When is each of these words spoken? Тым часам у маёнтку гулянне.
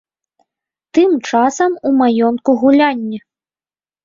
Тым 0.97 1.11
часам 1.31 1.71
у 1.91 1.93
маёнтку 2.01 2.49
гулянне. 2.63 3.19